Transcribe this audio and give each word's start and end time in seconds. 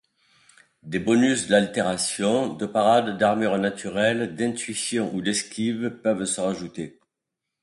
Des 0.81 0.97
bonus 0.97 1.45
d'altération, 1.47 2.51
de 2.55 2.65
parade, 2.65 3.19
d'armure 3.19 3.59
naturelle, 3.59 4.33
d'intuition 4.33 5.13
ou 5.13 5.21
d'esquive 5.21 5.91
peuvent 6.01 6.25
se 6.25 6.41
rajouter. 6.41 6.97